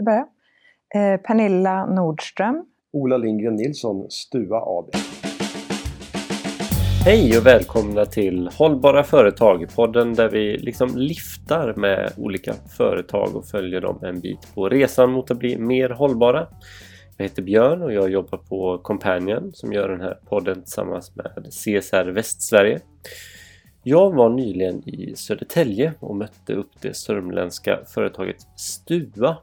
[0.00, 0.26] ska börja.
[0.94, 2.64] Eh, Pernilla Nordström.
[2.92, 4.90] Ola Lindgren Nilsson, Stua AB.
[7.04, 13.46] Hej och välkomna till Hållbara företag, podden där vi liksom liftar med olika företag och
[13.46, 16.46] följer dem en bit på resan mot att bli mer hållbara.
[17.16, 21.46] Jag heter Björn och jag jobbar på Companion som gör den här podden tillsammans med
[21.50, 22.80] CSR Västsverige.
[23.82, 29.36] Jag var nyligen i Södertälje och mötte upp det sörmländska företaget Stua.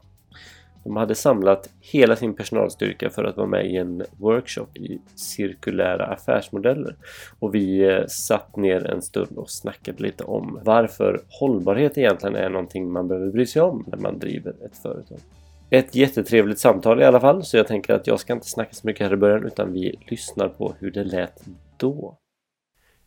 [0.88, 6.06] De hade samlat hela sin personalstyrka för att vara med i en workshop i cirkulära
[6.06, 6.96] affärsmodeller.
[7.38, 12.48] Och vi eh, satt ner en stund och snackade lite om varför hållbarhet egentligen är
[12.48, 15.18] någonting man behöver bry sig om när man driver ett företag.
[15.70, 18.86] Ett jättetrevligt samtal i alla fall så jag tänker att jag ska inte snacka så
[18.86, 21.44] mycket här i början utan vi lyssnar på hur det lät
[21.76, 22.18] då.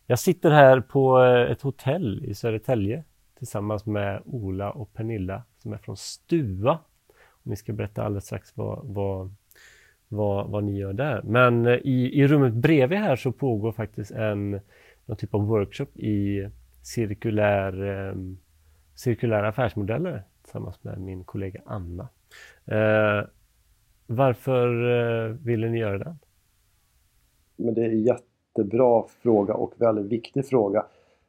[0.06, 3.04] Jag sitter här på eh, ett hotell i Södertälje
[3.38, 6.78] tillsammans med Ola och Pernilla som är från Stua.
[7.42, 9.34] Vi ni ska berätta alldeles strax vad, vad,
[10.08, 11.22] vad, vad ni gör där.
[11.24, 14.60] Men eh, i, i rummet bredvid här så pågår faktiskt en
[15.06, 16.48] någon typ av workshop i
[16.82, 18.14] cirkulär, eh,
[18.94, 22.08] cirkulära affärsmodeller tillsammans med min kollega Anna.
[22.66, 23.26] Eh,
[24.06, 26.18] varför eh, ville ni göra den?
[27.56, 30.86] Men det är en jättebra fråga och väldigt viktig fråga.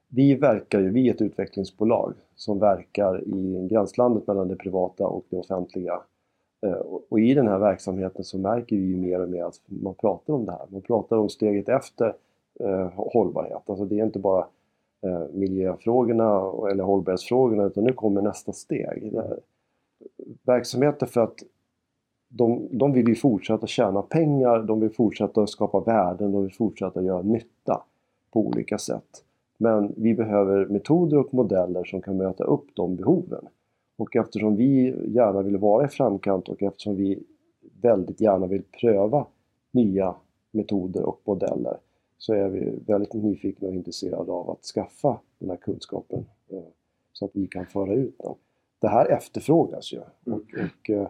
[0.08, 5.26] Vi verkar ju, vi är ett utvecklingsbolag som verkar i gränslandet mellan det privata och
[5.30, 6.02] det offentliga.
[6.64, 9.94] Eh, och i den här verksamheten så märker vi ju mer och mer att man
[9.94, 10.66] pratar om det här.
[10.70, 12.14] Man pratar om steget efter
[12.60, 13.70] eh, hållbarhet.
[13.70, 14.48] Alltså det är inte bara
[15.02, 19.14] eh, miljöfrågorna eller hållbarhetsfrågorna utan nu kommer nästa steg.
[20.44, 21.44] Verksamheter för att
[22.28, 27.02] de, de vill ju fortsätta tjäna pengar, de vill fortsätta skapa värden, de vill fortsätta
[27.02, 27.84] göra nytta
[28.32, 29.24] på olika sätt.
[29.58, 33.48] Men vi behöver metoder och modeller som kan möta upp de behoven.
[34.04, 37.24] Och eftersom vi gärna vill vara i framkant och eftersom vi
[37.82, 39.26] väldigt gärna vill pröva
[39.72, 40.16] nya
[40.52, 41.78] metoder och modeller
[42.18, 46.64] så är vi väldigt nyfikna och intresserade av att skaffa den här kunskapen eh,
[47.14, 48.36] så att vi kan föra ut den.
[48.80, 50.00] Det här efterfrågas ju.
[50.00, 51.08] Och, och eh,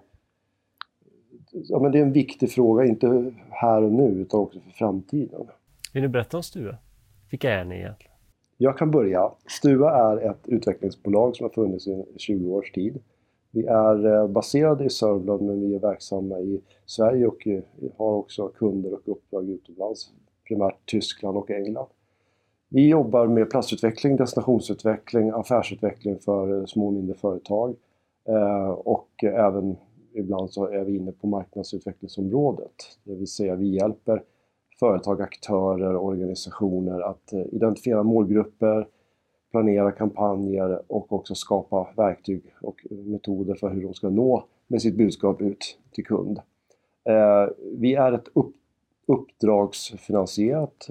[1.51, 5.47] ja, men det är en viktig fråga, inte här och nu utan också för framtiden.
[5.93, 6.77] Vill du berätta om Stua?
[7.29, 8.12] Vilka är ni egentligen?
[8.63, 9.31] Jag kan börja.
[9.47, 12.99] Stua är ett utvecklingsbolag som har funnits i 20 års tid.
[13.51, 17.61] Vi är eh, baserade i Sörmland men vi är verksamma i Sverige och eh,
[17.97, 20.11] har också kunder och uppdrag utomlands,
[20.47, 21.87] primärt Tyskland och England.
[22.69, 27.75] Vi jobbar med plastutveckling, destinationsutveckling, affärsutveckling för eh, små och mindre företag
[28.77, 29.75] och även
[30.13, 32.75] ibland så är vi inne på marknadsutvecklingsområdet.
[33.03, 34.23] Det vill säga vi hjälper
[34.83, 38.87] företag, aktörer, organisationer att eh, identifiera målgrupper,
[39.51, 44.81] planera kampanjer och också skapa verktyg och eh, metoder för hur de ska nå med
[44.81, 46.39] sitt budskap ut till kund.
[47.03, 48.27] Eh, vi är ett
[49.07, 50.87] uppdragsfinansierat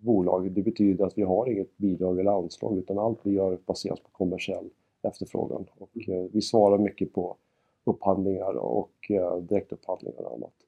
[0.00, 0.52] bolag.
[0.52, 4.08] Det betyder att vi har inget bidrag eller anslag utan allt vi gör baseras på
[4.12, 4.70] kommersiell
[5.02, 5.64] efterfrågan.
[5.78, 5.90] Och
[6.32, 7.36] vi svarar mycket på
[7.84, 9.10] upphandlingar och
[9.48, 10.61] direktupphandlingar och annat.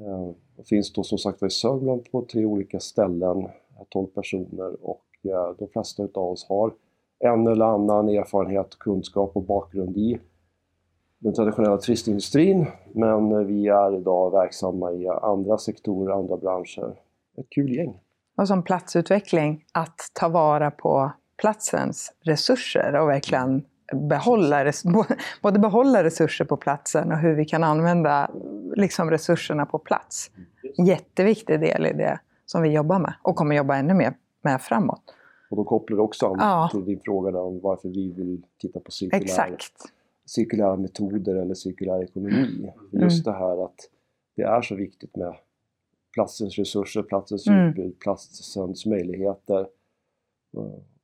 [0.00, 3.48] Eh, det finns då som sagt i Sörmland på tre olika ställen,
[3.88, 6.72] 12 personer och eh, de flesta utav oss har
[7.18, 10.20] en eller annan erfarenhet, kunskap och bakgrund i
[11.18, 16.94] den traditionella turistindustrin men vi är idag verksamma i andra sektorer, andra branscher.
[17.36, 18.00] Ett kul gäng!
[18.36, 24.72] Och som platsutveckling, att ta vara på platsens resurser och verkligen behålla,
[25.42, 28.30] både behålla resurser på platsen och hur vi kan använda
[28.76, 30.30] liksom resurserna på plats.
[30.86, 35.02] Jätteviktig del i det som vi jobbar med och kommer jobba ännu mer med framåt.
[35.50, 36.68] Och då kopplar du också an ja.
[36.72, 39.72] till din fråga om varför vi vill titta på cirkulär, Exakt.
[40.26, 42.72] cirkulära metoder eller cirkulär ekonomi.
[42.92, 43.04] Mm.
[43.04, 43.88] Just det här att
[44.36, 45.34] det är så viktigt med
[46.14, 47.68] platsens resurser, platsens mm.
[47.68, 49.66] utbud, platsens möjligheter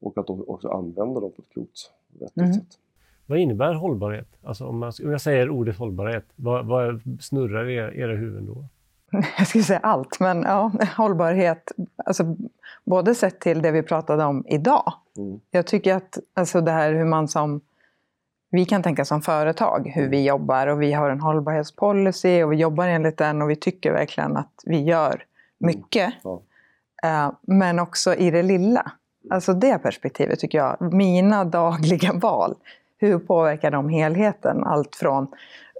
[0.00, 2.52] och att de också använder dem på ett klokt vettigt mm.
[2.52, 2.78] sätt.
[3.26, 4.28] Vad innebär hållbarhet?
[4.44, 8.64] Alltså om, man, om jag säger ordet hållbarhet, vad, vad snurrar i era huvuden då?
[9.38, 12.36] Jag skulle säga allt, men ja, hållbarhet, alltså,
[12.84, 14.92] både sett till det vi pratade om idag.
[15.16, 15.40] Mm.
[15.50, 17.60] Jag tycker att alltså, det här hur man som
[18.50, 22.56] vi kan tänka som företag hur vi jobbar och vi har en hållbarhetspolicy och vi
[22.56, 25.24] jobbar enligt den och vi tycker verkligen att vi gör
[25.58, 26.24] mycket.
[26.24, 26.38] Mm.
[27.02, 27.26] Ja.
[27.26, 28.92] Uh, men också i det lilla.
[29.30, 32.54] Alltså det perspektivet tycker jag, mina dagliga val,
[32.98, 34.64] hur påverkar de helheten?
[34.64, 35.26] Allt från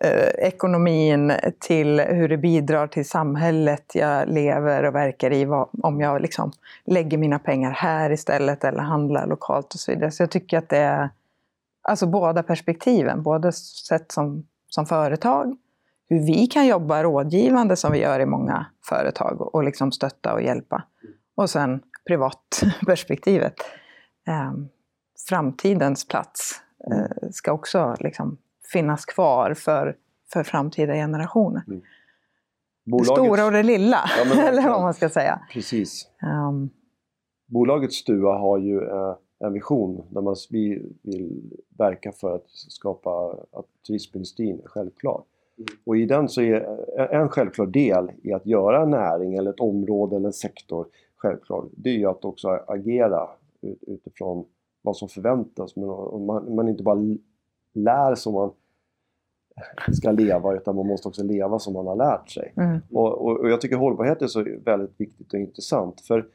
[0.05, 5.45] eh, ekonomin till hur det bidrar till samhället jag lever och verkar i.
[5.45, 6.53] Vad, om jag liksom
[6.85, 10.11] lägger mina pengar här istället eller handlar lokalt och så vidare.
[10.11, 11.11] Så jag tycker att det är
[11.83, 15.57] alltså båda perspektiven, både sett som som företag,
[16.09, 20.43] hur vi kan jobba rådgivande som vi gör i många företag och liksom stötta och
[20.43, 20.83] hjälpa.
[21.35, 23.55] Och sen privatperspektivet.
[24.29, 24.53] Eh,
[25.29, 26.61] framtidens plats
[26.91, 28.39] eh, ska också liksom
[28.73, 29.97] finnas kvar för,
[30.33, 31.63] för framtida generationer.
[31.67, 31.83] Mm.
[32.87, 33.09] Bolagets...
[33.09, 35.41] Det stora och det lilla, ja, eller vad man ska säga.
[35.53, 36.09] Precis.
[36.49, 36.71] Um...
[37.47, 43.11] Bolaget Stua har ju eh, en vision där man, vi vill verka för att skapa
[43.53, 45.23] att turismindustrin är självklar.
[45.59, 45.67] Mm.
[45.85, 49.61] Och i den så är en självklar del i att göra en näring eller ett
[49.61, 53.29] område eller en sektor självklar, det är ju att också agera
[53.81, 54.47] utifrån
[54.83, 55.77] vad som förväntas.
[55.77, 55.87] Men
[56.27, 57.17] man, man inte bara
[57.73, 58.51] lär som man
[59.93, 62.53] ska leva utan man måste också leva som man har lärt sig.
[62.57, 62.79] Mm.
[62.91, 66.01] Och, och, och, jag tycker hållbarhet är så väldigt viktigt och intressant.
[66.01, 66.27] För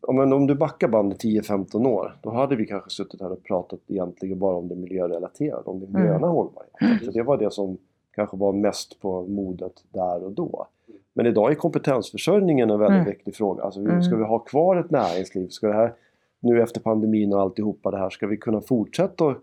[0.00, 3.80] om, om du backar bandet 10-15 år, då hade vi kanske suttit här och pratat
[3.86, 6.30] egentligen bara om det miljörelaterade, om det gröna mm.
[6.30, 6.98] hållbarheten.
[7.04, 7.78] För det var det som
[8.10, 10.66] kanske var mest på modet där och då.
[11.14, 13.10] Men idag är kompetensförsörjningen en väldigt mm.
[13.10, 13.62] viktig fråga.
[13.62, 14.02] Alltså, mm.
[14.02, 15.48] Ska vi ha kvar ett näringsliv?
[15.48, 15.94] Ska det här,
[16.40, 19.34] nu efter pandemin och alltihopa det här, ska vi kunna fortsätta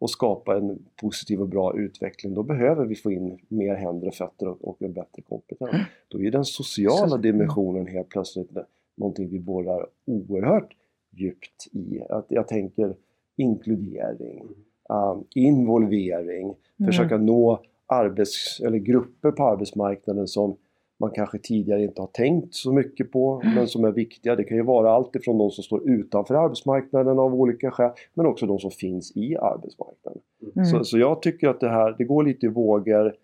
[0.00, 4.14] och skapa en positiv och bra utveckling, då behöver vi få in mer händer och
[4.14, 5.72] fötter och, och en bättre kompetens.
[5.72, 5.84] Mm.
[6.08, 8.50] Då är den sociala dimensionen helt plötsligt
[8.96, 10.76] någonting vi borrar oerhört
[11.10, 12.00] djupt i.
[12.10, 12.94] Att jag tänker
[13.36, 14.48] inkludering,
[14.88, 16.86] um, involvering, mm.
[16.86, 20.56] försöka nå arbets, eller grupper på arbetsmarknaden som
[21.00, 24.36] man kanske tidigare inte har tänkt så mycket på men som är viktiga.
[24.36, 28.26] Det kan ju vara allt ifrån de som står utanför arbetsmarknaden av olika skäl men
[28.26, 30.20] också de som finns i arbetsmarknaden.
[30.56, 30.64] Mm.
[30.64, 33.14] Så, så jag tycker att det här, det går lite i vågor.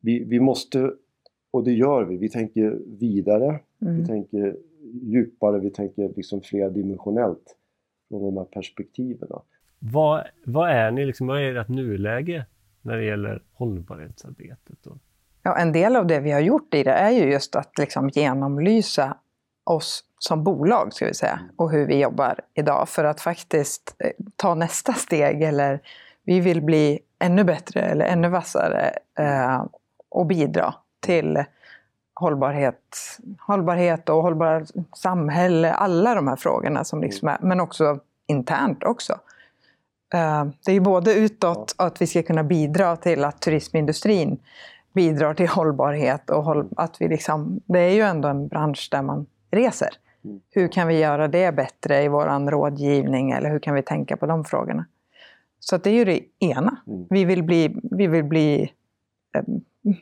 [0.00, 0.92] Vi, vi måste,
[1.50, 4.00] och det gör vi, vi tänker vidare, mm.
[4.00, 4.56] vi tänker
[5.02, 7.56] djupare, vi tänker liksom flerdimensionellt
[8.08, 9.28] från de här perspektiven.
[9.78, 12.46] Vad, vad är ni, liksom, vad är ert nuläge
[12.82, 14.86] när det gäller hållbarhetsarbetet?
[14.86, 14.98] Och
[15.46, 18.08] Ja, en del av det vi har gjort i det är ju just att liksom
[18.08, 19.16] genomlysa
[19.64, 24.10] oss som bolag, ska vi säga, och hur vi jobbar idag för att faktiskt eh,
[24.36, 25.80] ta nästa steg eller
[26.24, 29.64] vi vill bli ännu bättre eller ännu vassare eh,
[30.08, 31.44] och bidra till
[32.14, 32.80] hållbarhet,
[33.40, 39.12] hållbarhet och hållbart samhälle, alla de här frågorna som liksom är, men också internt också.
[40.14, 44.38] Eh, det är ju både utåt att vi ska kunna bidra till att turismindustrin
[44.96, 49.26] bidrar till hållbarhet och att vi liksom, det är ju ändå en bransch där man
[49.50, 49.88] reser.
[50.24, 50.40] Mm.
[50.50, 54.26] Hur kan vi göra det bättre i vår rådgivning eller hur kan vi tänka på
[54.26, 54.84] de frågorna?
[55.60, 56.76] Så det är ju det ena.
[56.86, 57.06] Mm.
[57.10, 58.72] Vi vill bli, vi vill bli
[59.36, 59.42] eh,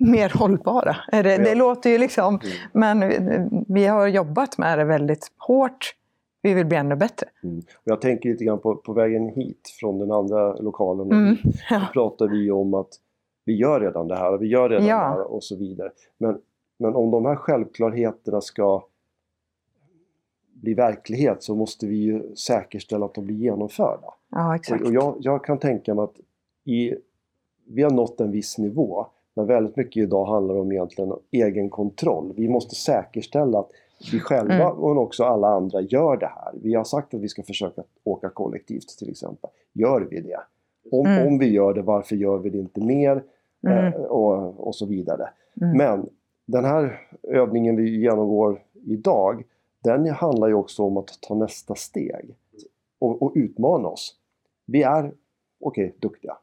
[0.00, 0.96] mer hållbara.
[1.10, 1.38] Det, ja.
[1.38, 2.56] det låter ju liksom, mm.
[2.72, 5.94] men vi har jobbat med det väldigt hårt.
[6.42, 7.26] Vi vill bli ännu bättre.
[7.42, 7.62] Mm.
[7.84, 11.12] Jag tänker lite grann på, på vägen hit från den andra lokalen.
[11.12, 11.36] Mm.
[11.70, 11.80] Ja.
[11.80, 12.88] Då pratar vi om att
[13.44, 14.96] vi gör redan det här och vi gör redan ja.
[14.96, 15.90] det här och så vidare.
[16.18, 16.38] Men,
[16.78, 18.84] men om de här självklarheterna ska
[20.52, 24.14] bli verklighet så måste vi ju säkerställa att de blir genomförda.
[24.30, 24.82] Ja, exakt.
[24.82, 26.20] Och, och jag, jag, kan tänka mig att
[26.64, 26.94] i,
[27.66, 32.32] vi har nått en viss nivå men väldigt mycket idag handlar om egentligen egen kontroll.
[32.36, 33.70] Vi måste säkerställa att
[34.12, 34.78] vi själva mm.
[34.78, 36.52] och också alla andra gör det här.
[36.62, 39.50] Vi har sagt att vi ska försöka åka kollektivt till exempel.
[39.72, 40.40] Gör vi det?
[40.90, 41.26] Om, mm.
[41.26, 43.22] om vi gör det, varför gör vi det inte mer?
[43.66, 43.84] Mm.
[43.84, 45.28] Eh, och, och så vidare.
[45.60, 45.76] Mm.
[45.76, 46.08] Men
[46.46, 49.44] den här övningen vi genomgår idag,
[49.84, 52.36] den handlar ju också om att ta nästa steg
[52.98, 54.16] och, och utmana oss.
[54.66, 55.14] Vi är, okej,
[55.60, 56.36] okay, duktiga.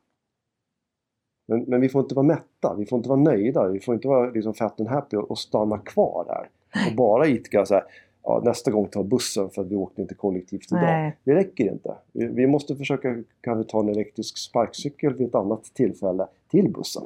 [1.46, 4.08] Men, men, vi får inte vara mätta, vi får inte vara nöjda, vi får inte
[4.08, 6.50] vara liksom fat and happy och, och stanna kvar där.
[6.90, 7.84] Och bara idka så här,
[8.24, 10.82] ja, nästa gång ta bussen för att vi åkte inte kollektivt idag.
[10.82, 11.18] Nej.
[11.24, 11.96] Det räcker inte.
[12.12, 17.04] Vi, vi måste försöka kanske ta en elektrisk sparkcykel vid ett annat tillfälle till bussen.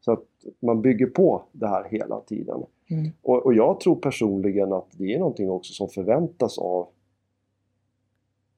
[0.00, 0.24] Så att
[0.60, 2.62] man bygger på det här hela tiden.
[2.90, 3.10] Mm.
[3.22, 6.88] Och, och, jag tror personligen att det är någonting också som förväntas av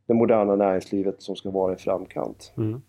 [0.06, 2.52] det moderna näringslivet som ska vara i framkant.
[2.56, 2.82] Mm.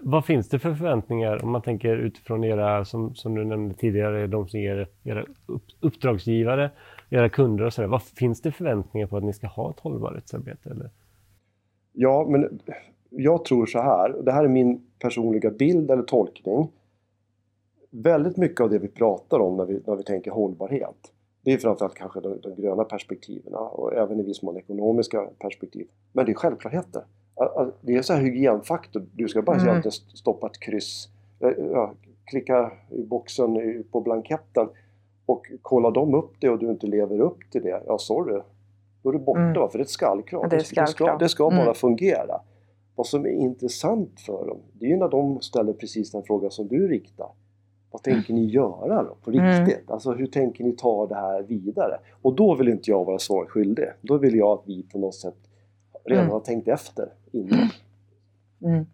[0.00, 4.26] Vad finns det för förväntningar om man tänker utifrån era, som, som du nämnde tidigare,
[4.26, 5.24] de som är era
[5.80, 6.70] uppdragsgivare,
[7.10, 7.88] era kunder och sådär.
[7.88, 10.70] Vad finns det förväntningar på att ni ska ha ett hållbarhetsarbete?
[10.70, 10.90] Eller?
[11.92, 12.60] Ja, men
[13.10, 16.68] jag tror så här, och det här är min personliga bild eller tolkning.
[17.90, 21.58] Väldigt mycket av det vi pratar om när vi, när vi tänker hållbarhet, det är
[21.58, 25.88] framförallt kanske de, de gröna perspektiven och även i viss mån ekonomiska perspektiv.
[26.12, 27.02] Men det är självklarheter
[27.80, 29.06] det är så här hygienfaktor.
[29.12, 29.82] Du ska bara mm.
[30.14, 31.08] stoppa ett kryss,
[31.40, 31.92] eh, ja,
[32.24, 34.68] klicka i boxen på blanketten
[35.26, 38.40] och kollar de upp det och du inte lever upp till det, ja sorry,
[39.02, 39.54] då är det borta mm.
[39.54, 40.42] för det är ett skallkrav.
[40.42, 41.18] Ja, det, är skallkrav.
[41.18, 41.64] det ska, det ska mm.
[41.64, 42.40] bara fungera.
[42.96, 46.50] vad som är intressant för dem, det är ju när de ställer precis den fråga
[46.50, 47.28] som du riktar.
[47.90, 49.66] Vad tänker ni göra då på Mm.
[49.66, 49.90] riktigt?
[49.90, 51.98] Alltså hur tänker ni ta det här vidare?
[52.22, 53.84] Och då vill inte jag vara svaret skyldig.
[54.00, 55.47] Då vill jag att vi på något sätt
[56.08, 56.32] redan Mm.
[56.32, 57.68] har tänkt efter innan.
[58.62, 58.86] Mm.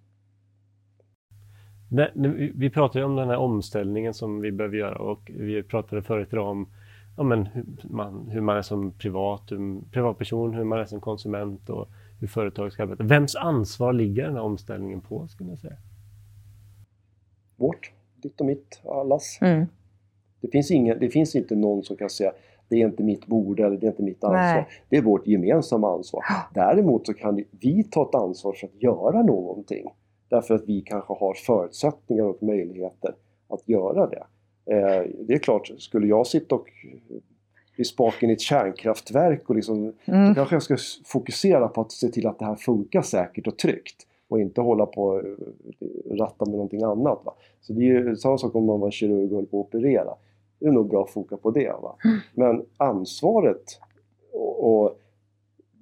[1.91, 2.53] Det, vi-
[2.99, 6.69] ju om den här omställningen som vi behöver göra och vi pratade förut idag om
[7.17, 11.01] ja, men hur, man, hur man är som privat, hur, privatperson, hur man är som
[11.01, 11.89] konsument och
[12.21, 13.05] hur företag ska arbeta.
[13.05, 15.77] Vems ansvar ligger den här omställningen på skulle jag säga?
[17.57, 19.39] Vårt, ditt och mitt, allas.
[19.41, 19.67] Mm.
[20.41, 22.33] Det finns, ingen, det finns inte någon som kan säga
[22.69, 24.39] det är inte mitt bord eller det är inte mitt ansvar.
[24.39, 24.67] Nej.
[24.89, 26.23] Det är vårt gemensamma ansvar.
[26.55, 29.87] Däremot så kan vi ta ett ansvar för att göra någonting.
[30.29, 33.15] Därför att vi kanske har förutsättningar och möjligheter
[33.49, 34.25] att göra det.
[34.75, 36.67] Eh, det är klart, skulle jag sitta och
[37.77, 40.35] vid spaken i ett kärnkraftverk och liksom, då Mm.
[40.35, 44.07] kanske jag ska fokusera på att se till att det här funkar säkert och tryggt.
[44.29, 45.23] Och inte hålla på och
[46.19, 47.21] ratta med någonting annat.
[47.25, 47.35] Va?
[47.61, 50.15] Så det är ju samma sak om man var kirurg och höll på att operera.
[50.59, 51.73] Det är nog bra att foka på det.
[51.83, 51.97] Va?
[52.35, 53.81] Men ansvaret
[54.33, 54.99] och, och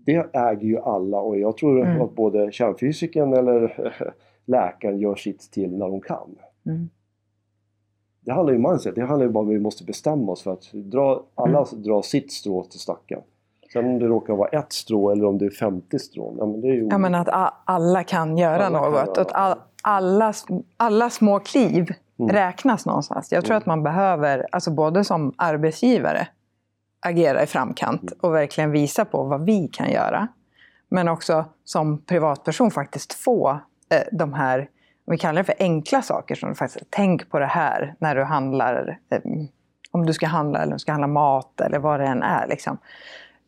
[0.06, 2.02] det äger ju alla och jag tror Mm.
[2.02, 3.92] att både kärnfysikern eller
[4.44, 6.34] läkaren gör sitt till när de kan.
[6.66, 6.88] Mm.
[8.20, 10.42] Det handlar ju om mindset, det handlar ju bara om att vi måste bestämma oss
[10.42, 13.20] för att dra, alla drar sitt strå till stacken.
[13.72, 16.60] Sen om det råkar vara ett strå eller om det är 50 strån, ja men
[16.60, 17.28] det är ju Ja, men att
[17.64, 18.92] alla kan göra Alla kan något.
[19.16, 20.32] göra Att all, alla,
[20.76, 21.86] alla små kliv
[22.22, 22.36] Mm.
[22.36, 23.32] räknas någonstans.
[23.32, 23.58] Jag tror Mm.
[23.58, 26.28] att man behöver, alltså både som arbetsgivare,
[27.00, 28.14] agera i framkant Mm.
[28.20, 30.28] och verkligen visa på vad vi kan göra.
[30.88, 33.50] Men också som privatperson faktiskt få
[33.90, 34.58] eh, de här,
[35.06, 38.24] om vi kallar det för enkla saker, som faktiskt, tänk på det här när du
[38.24, 39.20] handlar, eh,
[39.90, 42.46] om du ska handla eller om du ska handla mat eller vad det än är.
[42.46, 42.78] Liksom.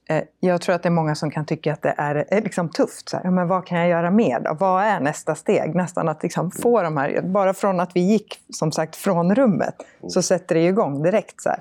[0.09, 2.69] Eh, Jag tror att det är många som kan tycka att det är eh, liksom
[2.69, 3.09] tufft.
[3.09, 4.57] Så här, men vad kan jag göra mer då?
[4.61, 5.75] Vad är nästa steg?
[5.75, 9.75] Nästan att liksom få de här, bara från att vi gick som sagt från rummet
[10.09, 11.41] så sätter det igång direkt.
[11.43, 11.59] Så här,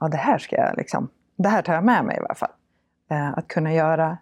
[0.00, 2.50] ja, det här ska jag liksom, det här tar jag med mig i alla fall.
[3.10, 4.18] Eh, Att kunna göra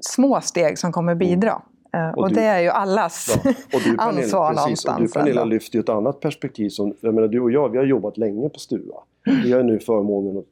[0.00, 1.62] små steg som kommer bidra.
[1.94, 4.54] Eh, Och, du- det är ju allas Ja, och du, Pernilla, ansvar precis, och du
[4.60, 5.12] någonstans.
[5.12, 6.68] Pernilla lyfter ju ett annat perspektiv.
[6.68, 8.94] Som, jag menar, du och jag, vi har jobbat länge på Stua.
[9.24, 10.44] Vi har nu förmånen att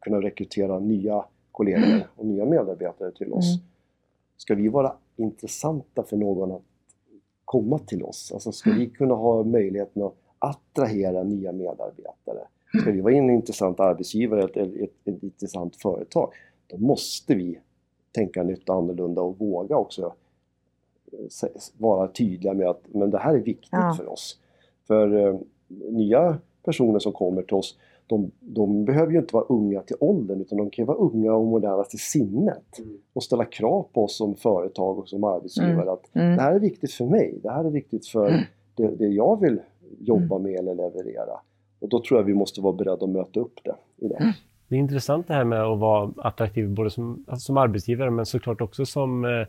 [0.00, 3.54] kunna rekrytera nya kollegor och nya medarbetare till oss.
[3.56, 3.66] Mm.
[4.36, 6.62] Ska vi vara intressanta för någon att
[7.44, 8.30] komma till oss?
[8.34, 12.46] Alltså ska vi kunna ha möjligheten att attrahera nya medarbetare?
[12.82, 16.32] Ska vi vara en intressant arbetsgivare, ett, ett, ett, ett intressant företag?
[16.66, 17.58] Då måste vi
[18.12, 20.14] tänka nytt och annorlunda och våga också
[21.28, 21.48] se-
[21.78, 23.94] vara tydliga med att men det här är viktigt Ja.
[23.96, 24.38] för oss.
[24.86, 27.78] För eh, nya personer som kommer till oss,
[28.10, 31.32] de, de behöver ju inte vara unga till åldern utan de kan ju vara unga
[31.34, 32.80] och moderna till sinnet.
[33.12, 36.36] Och ställa krav på oss som företag och som arbetsgivare att Mm.
[36.36, 39.60] det här är viktigt för mig, det här är viktigt för det, det jag vill
[40.00, 41.40] jobba med eller leverera.
[41.80, 44.18] Och då tror jag vi måste vara beredda att möta upp det idag.
[44.68, 48.26] Det är intressant det här med att vara attraktiv både som, alltså som arbetsgivare men
[48.26, 49.46] såklart också som, eh,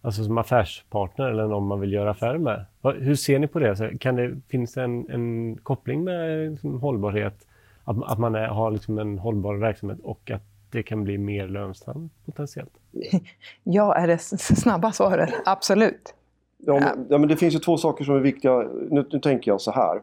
[0.00, 2.64] alltså som affärspartner eller någon man vill göra affärer med.
[2.98, 3.98] Hur ser ni på det?
[4.00, 7.46] Kan det finns det en, en koppling med liksom, hållbarhet?
[7.86, 11.48] Att, att man är, har liksom en hållbar verksamhet och att det kan bli mer
[11.48, 12.72] lönsamt potentiellt?
[13.62, 15.34] Ja, är det snabba svaret.
[15.44, 16.14] Absolut.
[16.58, 18.68] Ja, men, ja, men det finns ju två saker som är viktiga.
[18.90, 20.00] Nu, nu tänker jag så här.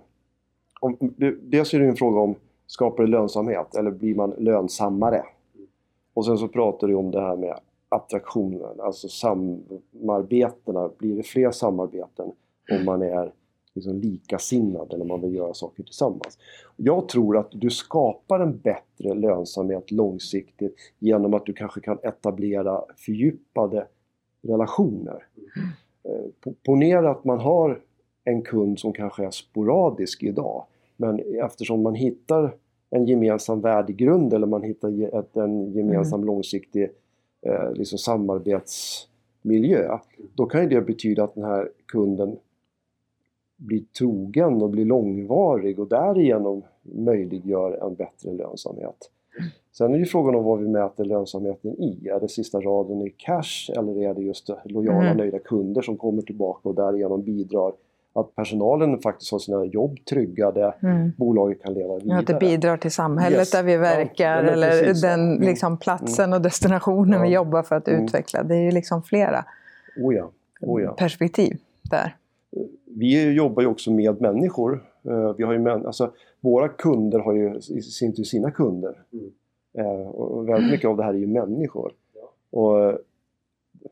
[0.79, 2.35] Om, det, dels är det ju en fråga om
[2.67, 5.23] skapar det lönsamhet eller blir man lönsammare?
[6.13, 7.59] Och sen så pratar du om det här med
[7.89, 10.89] attraktionen, alltså samarbetena.
[10.97, 12.31] Blir det fler samarbeten
[12.71, 13.31] om man är
[13.75, 16.37] liksom likasinnad eller man vill göra saker tillsammans?
[16.75, 22.81] Jag tror att du skapar en bättre lönsamhet långsiktigt genom att du kanske kan etablera
[22.97, 23.87] fördjupade
[24.41, 25.25] relationer.
[26.03, 27.81] Eh, po- Ponera att man har
[28.23, 30.65] en kund som kanske är sporadisk idag.
[30.97, 32.55] Men eftersom man hittar
[32.89, 36.89] en gemensam värdegrund eller man hittar ett, en gemensam långsiktig
[37.41, 39.97] eh, liksom samarbetsmiljö.
[40.33, 42.37] Då kan ju det betyda att den här kunden
[43.63, 49.09] blir trogen och blir långvarig och därigenom möjliggör en bättre lönsamhet.
[49.71, 52.07] Sen är ju frågan om vad vi mäter lönsamheten i.
[52.07, 55.17] Är det sista raden i cash eller är det just lojala Mm.
[55.17, 57.73] nöjda kunder som kommer tillbaka och därigenom bidrar
[58.15, 61.11] att personalen faktiskt har sina jobb tryggade, Mm.
[61.17, 62.19] bolaget kan leva vidare.
[62.19, 63.51] Att det bidrar till samhället Yes.
[63.51, 65.41] där vi verkar ja, eller precis den Mm.
[65.41, 67.21] liksom, platsen och destinationen Ja.
[67.21, 68.03] vi jobbar för att Mm.
[68.03, 68.43] utveckla.
[68.43, 69.45] Det är ju liksom flera
[70.03, 70.29] Oh ja,
[70.61, 71.57] oh perspektiv
[71.91, 72.15] där.
[72.85, 74.83] Vi jobbar ju också med människor.
[75.03, 78.95] Eh, Vi har ju män, alltså, våra kunder har ju i sin tur sina kunder.
[79.13, 79.31] Mm.
[79.77, 81.93] Eh, Och väldigt mycket av det här är ju människor.
[82.49, 82.95] Och eh,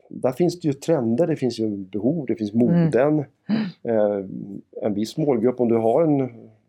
[0.08, 3.24] där finns det ju trender, det finns ju behov, det finns moden.
[3.84, 4.62] Mm.
[4.82, 6.20] En viss målgrupp, om du har en,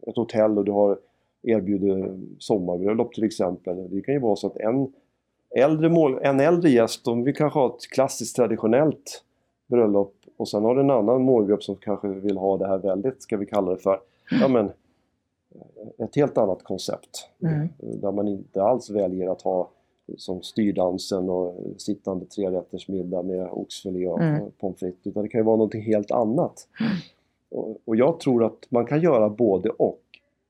[0.07, 0.99] ett hotell och du har
[1.43, 3.89] erbjuder sommarbröllop till exempel.
[3.89, 4.93] Det kan ju vara så att en
[5.55, 9.23] äldre, mål, en äldre gäst, de vill kanske ha ett klassiskt traditionellt
[9.67, 13.23] bröllop och sen har du en annan målgrupp som kanske vill ha det här väldigt,
[13.23, 13.99] ska vi kalla det för,
[14.41, 14.71] ja men
[15.97, 17.29] ett helt annat koncept.
[17.43, 17.69] Mm.
[17.77, 19.69] Där man inte alls väljer att ha
[20.17, 24.51] som styrdansen och sittande trerättersmiddag med oxfilé och mm.
[24.59, 25.07] pommes frites.
[25.07, 26.67] Utan det kan ju vara någonting helt annat.
[26.79, 26.91] Mm.
[27.49, 29.99] Och, och, jag tror att man kan göra både och.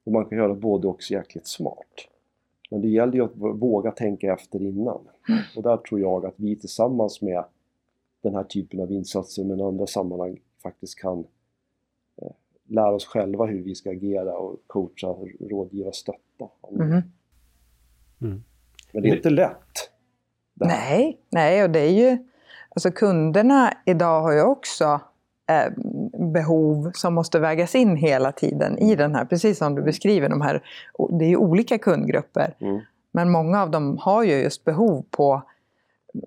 [0.03, 2.07] Och man kan göra både och så jäkligt smart.
[2.71, 4.99] Men det gäller ju att våga tänka efter innan.
[5.29, 5.41] Mm.
[5.55, 7.43] Och där tror jag att vi tillsammans med
[8.23, 11.19] den här typen av insatser men andra sammanhang faktiskt kan
[12.21, 12.31] eh,
[12.67, 15.07] lära oss själva hur vi ska agera och coacha,
[15.39, 16.49] rådgiva, stötta.
[16.71, 16.91] Mm.
[18.21, 18.43] Mm.
[18.91, 19.91] Men det är inte lätt.
[20.53, 22.17] Nej, nej och det är ju...
[22.75, 25.01] Alltså kunderna idag har ju också
[25.49, 25.73] eh,
[26.33, 30.41] behov som måste vägas in hela tiden i den här, precis som du beskriver, de
[30.41, 30.63] här,
[31.19, 32.55] det är ju olika kundgrupper.
[32.59, 32.81] Mm.
[33.11, 35.43] Men många av dem har ju just behov på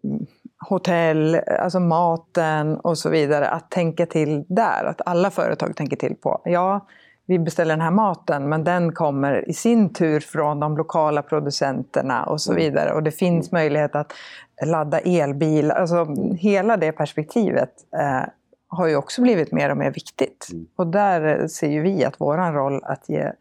[0.05, 0.27] mm,
[0.69, 4.85] hotell, alltså maten och så vidare, att tänka till där.
[4.85, 6.87] Att alla företag tänker till på, ja,
[7.27, 12.25] vi beställer den här maten men den kommer i sin tur från de lokala producenterna
[12.25, 12.63] och så mm.
[12.63, 12.93] vidare.
[12.93, 13.63] Och det finns mm.
[13.63, 14.13] möjlighet att
[14.67, 15.71] ladda elbil.
[15.71, 16.07] Alltså
[16.39, 18.29] hela det perspektivet eh,
[18.69, 20.49] har ju också blivit mer och mer viktigt.
[20.53, 20.67] Mm.
[20.77, 23.33] Och där ser ju vi att vår roll att ge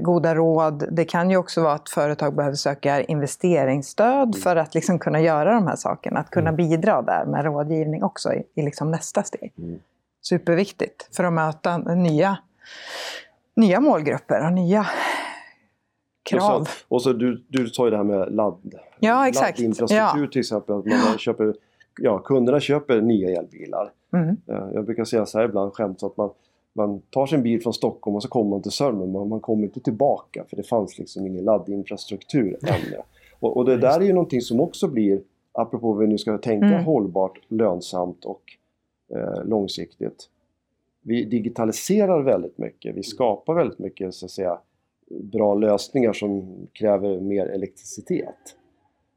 [0.00, 0.88] goda råd.
[0.90, 4.32] Det kan ju också vara att företag behöver söka investeringsstöd mm.
[4.32, 6.20] för att liksom kunna göra de här sakerna.
[6.20, 6.56] Att kunna mm.
[6.56, 9.52] bidra där med rådgivning också i, i liksom nästa steg.
[9.58, 9.78] Mm.
[10.22, 12.38] Superviktigt för att möta nya
[13.56, 14.86] nya målgrupper och nya
[16.22, 16.60] krav.
[16.60, 19.58] Och så, och så du, du sa ju det här med ladd, ja, exakt.
[19.58, 20.30] laddinfrastruktur ja.
[20.32, 20.74] till exempel.
[20.74, 21.54] Att man köper,
[22.00, 23.92] ja, kunderna köper nya elbilar.
[24.12, 24.36] Mm.
[24.46, 26.30] Jag brukar säga så här ibland skämt att man,
[26.72, 29.64] man tar sin bil från Stockholm och så kommer man till Sörmland men man kommer
[29.64, 32.96] inte tillbaka för det fanns liksom ingen laddinfrastruktur ännu.
[33.40, 35.20] Och, och det där är ju någonting som också blir,
[35.52, 36.84] apropå vi nu ska tänka mm.
[36.84, 38.42] hållbart, lönsamt och
[39.14, 40.28] eh, långsiktigt
[41.02, 42.96] vi digitaliserar väldigt mycket.
[42.96, 44.58] Vi skapar väldigt mycket så att säga,
[45.10, 48.56] bra lösningar som kräver mer elektricitet.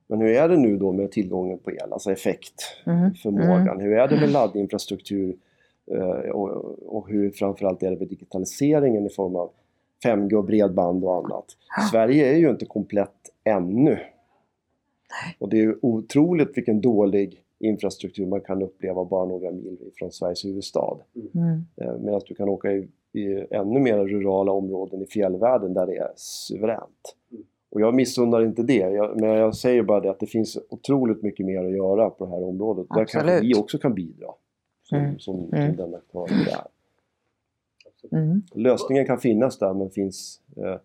[0.08, 3.62] Men hur är det nu då med tillgången på el, alltså effektförmågan?
[3.62, 3.68] Mm.
[3.68, 3.80] Mm.
[3.80, 5.36] Hur är det med laddinfrastruktur
[6.34, 6.50] och,
[6.96, 9.52] och hur framförallt är det med digitaliseringen i form av
[10.06, 11.46] 5G och bredband och annat?
[11.92, 13.98] Sverige är ju inte komplett ännu.
[15.40, 20.46] Och det är otroligt vilken dålig infrastruktur man kan uppleva bara några mil från Sveriges
[20.46, 20.98] huvudstad.
[21.16, 21.66] Mm.
[21.82, 25.98] Eh, medan du kan åka i, i ännu mer rurala områden i fjällvärlden där det
[25.98, 27.16] är suveränt.
[27.32, 27.44] Mm.
[27.72, 31.24] Och jag missunnar inte det, jag, men jag säger bara det att det finns otroligt
[31.24, 32.86] mycket mer att göra på det här området.
[32.90, 33.14] Absolut.
[33.14, 34.28] Där kanske vi också kan bidra
[34.86, 35.20] som, mm.
[35.20, 35.76] som, som mm.
[35.76, 36.68] den aktör vi är.
[38.12, 38.42] Mm.
[38.56, 40.78] Lösningen kan finnas där men finns, eh,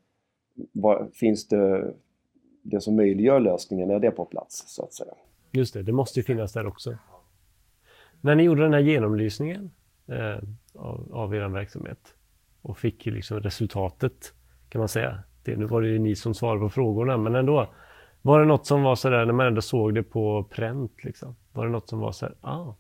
[0.73, 1.95] var, finns det
[2.63, 5.13] det som möjliggör lösningen, är det på plats så att säga?
[5.51, 6.97] Just det, det måste ju finnas där också.
[8.21, 9.71] När ni gjorde den här genomlysningen
[10.07, 10.39] eh,
[10.75, 12.15] av, av er verksamhet
[12.63, 14.35] och fick liksom resultatet
[14.69, 15.19] kan man säga.
[15.45, 17.75] Det, nu var det ju ni som svarade på frågorna men ändå.
[18.23, 21.05] Var det något som var sådär när man ändå såg det på pränt?
[21.05, 21.37] Liksom?
[21.53, 22.75] Var det något som var såhär, ah.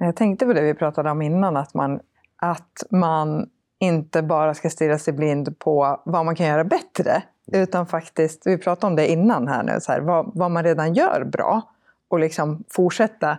[0.00, 2.00] Jag tänkte på det vi pratade om innan, att man,
[2.36, 3.46] att man
[3.78, 7.22] inte bara ska stirra sig blind på vad man kan göra bättre.
[7.52, 10.94] Utan faktiskt, vi pratade om det innan här nu, så här, vad, vad man redan
[10.94, 11.62] gör bra
[12.08, 13.38] och liksom fortsätta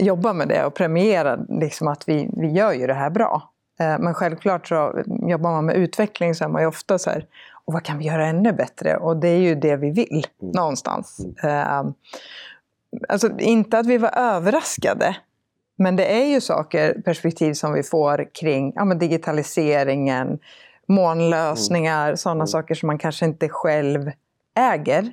[0.00, 3.50] jobba med det och premiera liksom att vi, vi gör ju det här bra.
[3.80, 7.26] Eh, men självklart så jobbar man med utveckling så är man ju ofta så här,
[7.64, 8.96] och vad kan vi göra ännu bättre?
[8.96, 10.52] Och det är ju det vi vill mm.
[10.52, 11.26] någonstans.
[11.42, 11.94] Mm.
[13.08, 15.16] Alltså inte att vi var överraskade,
[15.76, 20.38] men det är ju saker, perspektiv som vi får kring ja, digitaliseringen,
[20.88, 22.16] molnlösningar, mm.
[22.16, 22.46] sådana mm.
[22.46, 24.10] saker som man kanske inte själv
[24.54, 25.00] äger.
[25.00, 25.12] Mm.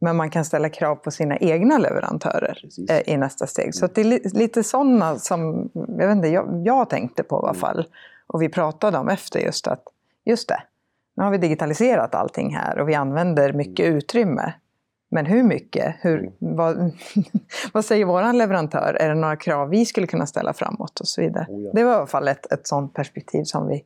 [0.00, 2.58] Men man kan ställa krav på sina egna leverantörer
[2.90, 3.74] eh, i nästa steg.
[3.74, 7.48] Så det är lite sådana som jag, vet inte, jag, jag tänkte på i alla
[7.48, 7.60] mm.
[7.60, 7.86] fall.
[8.26, 9.82] Och vi pratade om efter just att,
[10.24, 10.62] just det,
[11.16, 13.98] nu har vi digitaliserat allting här och vi använder mycket mm.
[13.98, 14.52] utrymme.
[15.10, 15.94] Men hur mycket?
[16.00, 16.32] Hur, mm.
[16.38, 16.76] vad,
[17.72, 18.96] vad säger vår leverantör?
[19.00, 21.00] Är det några krav vi skulle kunna ställa framåt?
[21.00, 21.46] och så vidare.
[21.48, 21.70] Oh ja.
[21.74, 23.84] Det var i alla fall ett, ett sådant perspektiv som vi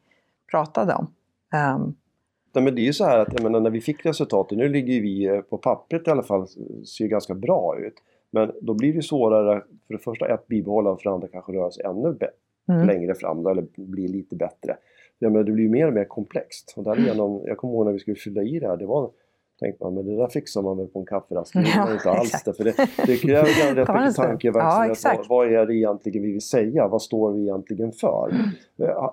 [0.51, 1.15] pratade om.
[1.77, 1.95] Um,
[2.55, 5.01] Nej, men det är ju så här att menar, när vi fick resultatet, nu ligger
[5.01, 6.47] vi eh, på pappret i alla fall,
[6.87, 7.95] ser ganska bra ut.
[8.31, 11.53] Men då blir det svårare för det första att bibehålla och för det andra kanske
[11.53, 12.17] röra sig ännu
[12.69, 12.87] mm.
[12.87, 14.77] längre fram då, eller bli lite bättre.
[15.19, 16.75] Ja, men det blir mer och mer komplext.
[16.77, 19.11] Och därigenom, jag kommer ihåg när vi skulle fylla i det här, det var,
[19.61, 21.53] tänker man, men det där fixar man väl på en kafferast.
[21.77, 22.75] Ja, Det inte alls det, för det,
[23.07, 24.29] det kräver rätt mycket stund.
[24.29, 26.89] tanke i Ja, vad, vad är det egentligen vi vill säga?
[26.89, 28.35] Vad står vi egentligen för?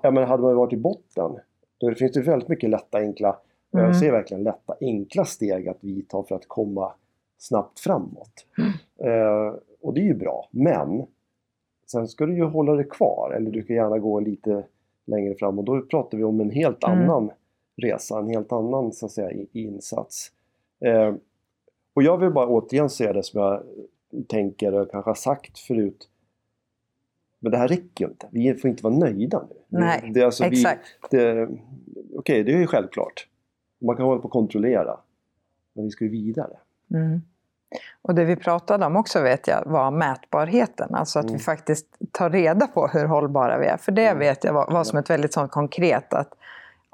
[0.04, 1.32] Jag menar, hade man varit i botten,
[1.78, 3.38] då finns det väldigt mycket lätta, enkla,
[3.74, 3.86] Mm.
[3.86, 6.92] jag ser verkligen lätta, enkla steg att vi tar för att komma
[7.38, 8.46] snabbt framåt.
[9.04, 11.06] Eh, och det är ju bra, men
[11.92, 14.64] sen ska du ju hålla det kvar, eller du kan gärna gå lite
[15.08, 17.00] längre fram och då pratar vi om en helt Mm.
[17.02, 17.30] annan
[17.80, 20.32] resa, en helt annan så att säga, insats.
[20.86, 21.14] Eh,
[21.94, 23.64] och jag vill bara återigen säga det som jag
[24.28, 26.10] tänker och kanske har sagt förut.
[27.40, 28.28] Men det här räcker ju inte.
[28.32, 29.56] Vi får inte vara nöjda nu.
[29.80, 30.86] Nej, det, alltså Exakt.
[32.16, 33.28] Okej, det är ju självklart.
[33.82, 35.00] Man kan hålla på och kontrollera.
[35.74, 36.58] Men vi ska ju vidare.
[36.94, 37.22] Mm.
[38.02, 40.96] Och det vi pratade om också vet jag var mätbarheten.
[40.96, 41.38] Alltså att Mm.
[41.38, 43.78] vi faktiskt tar reda på hur hållbara vi är.
[43.78, 44.20] För det Mm.
[44.20, 46.34] vet jag var, var som ett väldigt sånt konkret att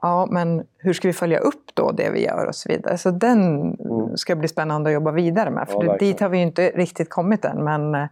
[0.05, 2.97] ja, men hur ska vi följa upp då det vi gör och så vidare.
[2.97, 3.39] Så den
[3.73, 4.17] Mm.
[4.17, 5.67] ska bli spännande att jobba vidare med.
[5.67, 7.63] För Ja, det, dit har vi ju inte riktigt kommit än.
[7.63, 8.05] Men eh,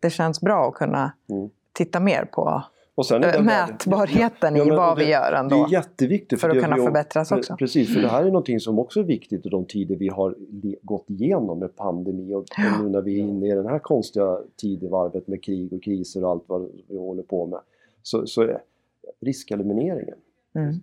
[0.00, 1.50] det känns bra att kunna Mm.
[1.72, 2.62] titta mer på
[2.94, 5.64] Och sen är mätbarheten Ja, i vad det- vi gör Det ändå.
[5.66, 6.40] är jätteviktigt.
[6.40, 7.56] för att det kunna förbättras också.
[7.56, 10.34] Precis, för det här är någonting som också är viktigt i de tider vi har
[10.82, 12.46] gått igenom med pandemi och, och
[12.82, 16.30] nu när vi är inne i den här konstiga tidevarvet med krig och kriser och
[16.30, 17.60] allt vad vi håller på med.
[18.02, 18.58] Så, så är
[19.20, 20.16] riskelimineringen.
[20.54, 20.74] Mm.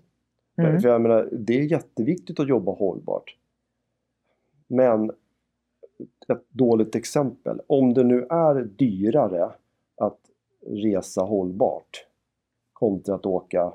[0.58, 0.82] Mm.
[0.82, 3.38] För jag menar, det är jätteviktigt att jobba hållbart.
[4.68, 5.12] Men
[6.28, 7.62] ett dåligt exempel.
[7.68, 9.52] Om det nu är dyrare
[9.96, 10.20] att
[10.66, 12.08] resa hållbart
[12.74, 13.74] kontra att åka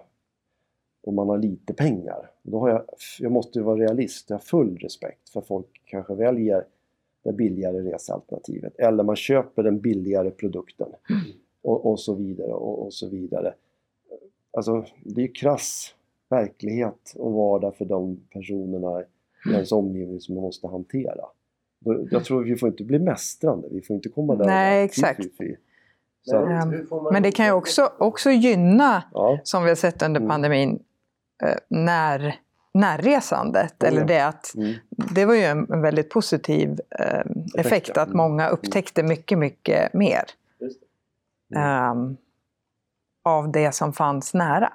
[1.03, 2.31] om man har lite pengar.
[2.43, 2.85] Då har jag,
[3.21, 4.31] jag måste ju vara realist.
[4.31, 6.64] Jag har full respekt för folk kanske väljer
[7.25, 8.79] det billigare resealternativet.
[8.79, 10.88] Eller man köper den billigare produkten.
[11.62, 13.55] Och, och så vidare och, och så vidare.
[14.51, 15.95] Alltså det är ju krass
[16.29, 19.03] verklighet och vardag för de personerna
[19.47, 21.25] i ens omgivning som man måste hantera.
[22.11, 23.69] Jag tror vi får inte bli mästrande.
[23.71, 25.17] Vi får inte komma där Nej, exakt.
[25.17, 25.57] fy, fy, fy.
[26.23, 27.12] Så att.
[27.12, 30.29] Men det kan ju också, också gynna ja, som vi har sett under Mm.
[30.29, 30.83] pandemin,
[31.43, 32.35] eh, när,
[32.75, 33.83] närresandet.
[33.83, 34.75] Eller det att mm,
[35.14, 37.21] det var ju en, en väldigt positiv eh,
[37.55, 38.03] effekt ja.
[38.03, 40.23] att många upptäckte mycket, mycket mer
[40.61, 40.81] Just
[41.57, 42.17] ehm,
[43.25, 44.73] av det som fanns nära.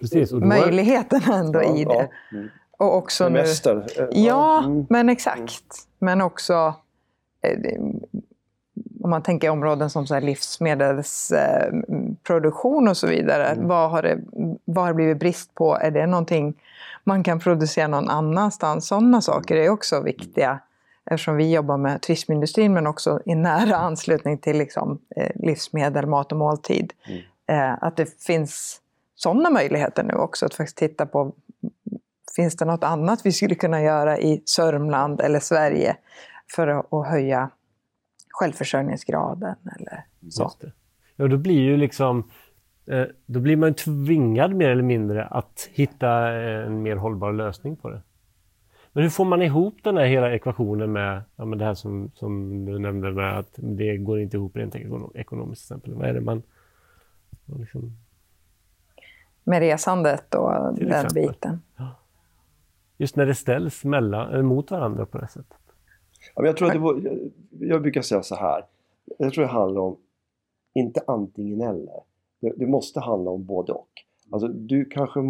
[0.00, 0.32] Precis.
[0.32, 1.94] Och Möjligheten ändå i ja, det.
[1.94, 2.08] ja,
[2.38, 2.48] mm.
[2.78, 3.38] Och också nu...
[3.38, 3.86] Semester.
[3.96, 4.86] eh, Ja, mm.
[4.90, 5.64] men exakt.
[5.98, 6.74] Men också
[7.42, 7.58] eh,
[9.00, 13.46] om man tänker områden som så här livsmedelsproduktion och så vidare.
[13.46, 13.68] Mm.
[13.68, 14.18] Vad, har det,
[14.64, 15.78] vad har det blivit brist på?
[15.80, 16.54] Är det någonting
[17.04, 18.86] man kan producera någon annanstans?
[18.86, 20.58] Sådana saker är också viktiga
[21.10, 26.32] eftersom vi jobbar med turismindustrin men också i nära anslutning till liksom, eh, livsmedel, mat
[26.32, 26.92] och måltid.
[27.08, 27.22] Mm.
[27.80, 28.80] Att det finns
[29.18, 31.34] sådana möjligheter nu också att faktiskt titta på
[32.36, 35.96] Finns det något annat vi skulle kunna göra i Sörmland eller Sverige
[36.54, 37.50] för att, höja
[38.28, 39.54] självförsörjningsgraden?
[39.76, 40.52] Eller så.
[41.16, 42.30] Ja, då blir ju liksom
[42.86, 47.76] eh, då blir man tvingad mer eller mindre att hitta eh, en mer hållbar lösning
[47.76, 48.02] på det.
[48.92, 52.10] Men hur får man ihop den här hela ekvationen med ja, men det här som,
[52.14, 55.94] som du nämnde med att det går inte ihop rent ekono- ekonomiskt till exempel.
[55.94, 56.42] Vad är det man...
[57.44, 57.96] vad Liksom,
[59.48, 61.28] Med resandet och Till den exempel.
[61.28, 61.58] biten.
[62.96, 65.58] just när det ställs mellan, eh, mot varandra på det sättet.
[66.34, 68.64] Jag, tror att det var, jag, brukar säga så här.
[69.18, 69.96] Jag tror det handlar om,
[70.74, 72.00] inte antingen eller.
[72.40, 73.88] Det, det måste handla om både och.
[74.30, 75.20] Alltså, du kanske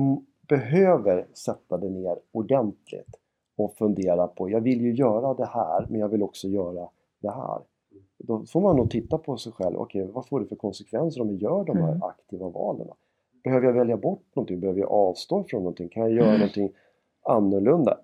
[0.48, 3.16] behöver sätta dig ner ordentligt
[3.56, 6.88] och fundera på, jag vill ju göra det här, men jag vill också göra
[7.20, 7.58] det här.
[8.18, 11.28] Då får man nog titta på sig själv, okej vad får det för konsekvenser om
[11.30, 12.02] jag gör de här Mm.
[12.02, 12.88] aktiva valen?
[13.44, 14.60] Behöver jag välja bort någonting?
[14.60, 15.88] Behöver jag avstå från någonting?
[15.88, 16.72] Kan jag göra någonting
[17.22, 17.98] annorlunda?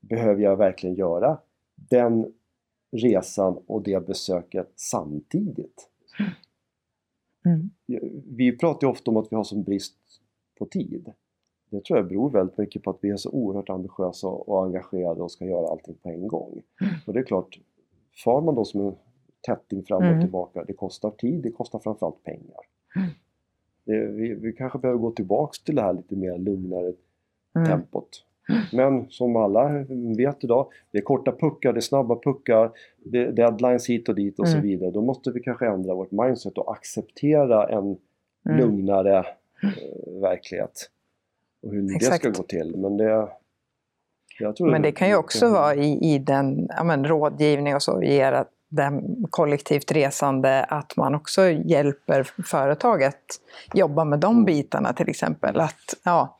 [0.00, 1.38] Behöver jag verkligen göra
[1.74, 2.32] den
[2.92, 5.88] resan och det besöket samtidigt?
[7.44, 7.70] Mm.
[8.36, 9.96] Vi pratar ju ofta om att vi har sån brist
[10.58, 11.12] på tid.
[11.70, 15.22] Det tror jag beror väldigt mycket på att vi är så oerhört ambitiösa och engagerade
[15.22, 16.62] och ska göra allting på en gång.
[17.06, 17.60] Och det är klart,
[18.24, 18.94] far man då som en
[19.46, 20.20] tätting fram och Mm.
[20.20, 22.60] tillbaka, det kostar tid, det kostar framförallt pengar.
[23.84, 26.92] Det, vi, vi kanske behöver gå tillbaks till det här lite mer lugnare
[27.56, 27.68] Mm.
[27.68, 28.24] tempot.
[28.72, 29.84] Men som alla
[30.16, 32.70] vet idag, det är korta puckar, det är snabba puckar,
[33.04, 34.66] det är deadlines hit och dit och så Mm.
[34.68, 34.90] vidare.
[34.90, 37.96] Då måste vi kanske ändra vårt mindset och acceptera en
[38.46, 38.58] Mm.
[38.58, 39.18] lugnare
[39.62, 40.90] eh, verklighet.
[41.62, 42.22] Och hur Exakt.
[42.22, 42.76] det ska gå till.
[42.76, 43.28] Men det...
[44.60, 48.14] Men det kan ju också vara i, i den ja, men, rådgivning och så vi
[48.14, 53.40] ger att den kollektivt resande, att man också hjälper företag att
[53.74, 55.60] jobba med de bitarna till exempel.
[55.60, 56.36] Att, ja,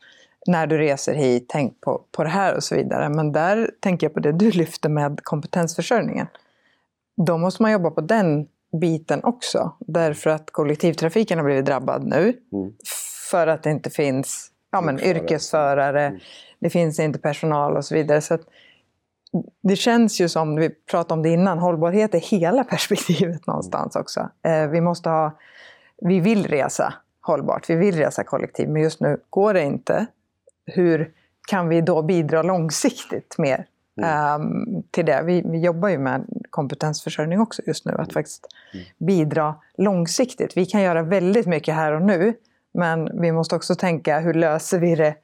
[0.47, 3.09] när du reser hit, tänk på, på det här och så vidare.
[3.09, 6.27] Men där tänker jag på det du lyfter med kompetensförsörjningen.
[7.27, 8.47] Då måste man jobba på den
[8.81, 9.75] biten också.
[9.79, 12.23] Därför att kollektivtrafiken har blivit drabbad nu.
[12.53, 12.73] Mm.
[13.31, 16.19] För att det inte finns ja, men, yrkesförare, mm.
[16.59, 18.21] det finns inte personal och så vidare.
[18.21, 18.37] Så
[19.63, 24.29] det känns ju som, vi pratade om det innan, hållbarhet är hela perspektivet någonstans också.
[24.43, 25.37] Eh, vi måste ha,
[26.01, 30.05] vi vill resa hållbart, vi vill resa kollektivt, men just nu går det inte.
[30.65, 31.11] Hur
[31.47, 33.65] kan vi då bidra långsiktigt mer
[34.01, 34.41] mm.
[34.41, 35.21] um, till det?
[35.25, 38.09] Vi, vi, jobbar ju med kompetensförsörjning också just nu, att mm.
[38.09, 38.85] faktiskt mm.
[38.97, 40.57] bidra långsiktigt.
[40.57, 42.33] Vi kan göra väldigt mycket här och nu,
[42.73, 45.15] men vi måste också tänka hur löser vi det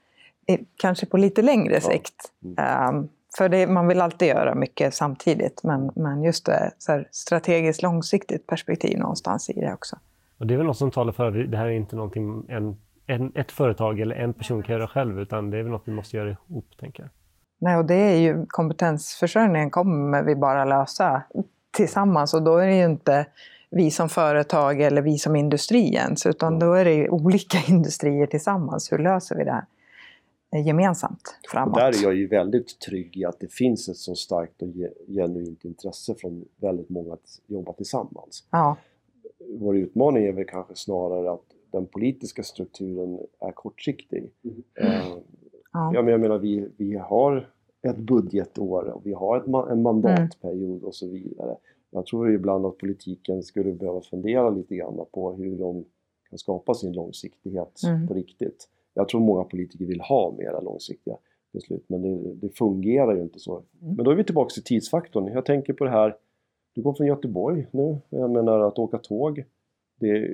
[0.76, 2.32] kanske på lite längre sikt.
[2.89, 7.82] Um, för det, man vill alltid göra mycket samtidigt, men, men just det så strategiskt
[7.82, 9.95] långsiktigt perspektiv någonstans i det också.
[10.38, 12.78] Och det är väl något som talar för att det här är inte någonting en,
[13.08, 15.91] en, ett företag eller en person kan göra själv, utan det är väl något vi
[15.91, 17.10] måste göra ihop, tänker jag.
[17.60, 21.23] Nej, och det är ju kompetensförsörjningen kommer vi bara lösa
[21.71, 23.26] tillsammans och då är det ju inte
[23.69, 28.28] vi som företag eller vi som industri ens, utan då är det ju olika industrier
[28.28, 28.91] tillsammans.
[28.91, 29.65] Hur löser vi det här?
[30.51, 31.73] Gemensamt framåt.
[31.73, 34.67] Och där är jag ju väldigt trygg i att det finns ett så starkt och
[35.07, 38.47] genuint intresse från väldigt många att jobba tillsammans.
[38.51, 38.77] Ja.
[39.60, 44.31] Vår utmaning är väl kanske snarare att den politiska strukturen är kortsiktig.
[44.43, 44.63] Mm.
[44.75, 45.17] Eh,
[45.73, 45.91] ja.
[45.93, 47.49] jag menar, vi, vi har
[47.81, 51.57] ett budgetår och vi har ett, en mandatperiod och så vidare.
[51.89, 55.86] Jag tror ibland att politiken skulle behöva fundera lite grann på hur de
[56.29, 58.07] kan skapa sin långsiktighet mm.
[58.07, 58.69] på riktigt.
[58.97, 61.17] Jag tror många politiker vill ha mera långsiktiga
[61.53, 63.63] beslut men det, det fungerar ju inte så.
[63.81, 63.95] Mm.
[63.95, 65.27] Men då är vi tillbaka till tidsfaktorn.
[65.27, 66.15] Jag tänker på det här,
[66.73, 69.43] du kom från Göteborg nu, jag menar att åka tåg.
[69.99, 70.27] Det,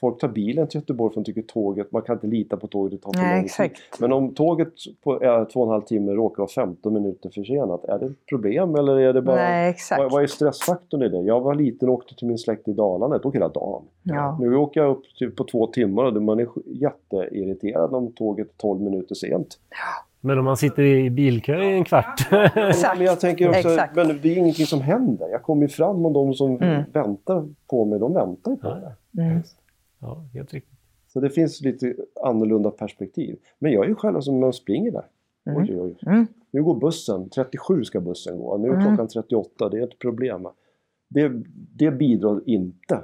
[0.00, 2.92] folk tar bilen till Göteborg för de tycker tåget, man kan inte lita på tåget,
[2.92, 3.78] det tar för Nej, lång tid.
[4.00, 4.72] Men om tåget
[5.04, 8.26] på är två och en halv timme råkar vara 15 minuter försenat, är det ett
[8.26, 9.36] problem eller är det bara...
[9.36, 10.02] Nej, exakt.
[10.02, 11.20] Vad, vad är stressfaktorn i det?
[11.20, 13.82] Jag var liten och åkte till min släkt i Dalarna, det tog hela dagen.
[14.02, 14.38] Ja.
[14.40, 18.56] Nu åker jag upp till, på två timmar och man är jätteirriterad om tåget är
[18.56, 19.58] 12 minuter sent.
[19.70, 20.06] Ja.
[20.24, 22.28] Men om man sitter i bilkö i en kvart?
[22.56, 22.98] Exakt.
[22.98, 23.96] men jag tänker också, Exakt.
[23.96, 25.28] men det är ingenting som händer.
[25.28, 26.82] Jag kommer fram och de som mm.
[26.92, 29.22] väntar på mig, de väntar på det.
[29.22, 29.42] Mm.
[30.02, 30.78] Ja, helt riktigt.
[31.08, 33.38] Så det finns lite annorlunda perspektiv.
[33.58, 35.06] Men jag är ju själv som man springer där.
[35.46, 35.62] Mm.
[35.62, 35.98] Oj, oj.
[36.06, 36.26] Mm.
[36.50, 38.58] Nu går bussen, 37 ska bussen gå.
[38.58, 38.86] Nu är mm.
[38.86, 40.48] klockan 38, det är ett problem.
[41.08, 43.02] Det, det bidrar inte